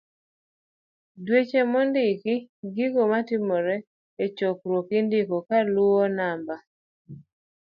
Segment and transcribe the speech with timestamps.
[1.23, 2.35] d-Weche mondiki.
[2.73, 3.77] gigo matimore
[4.23, 6.55] e chokruok indiko ga kaluwo namba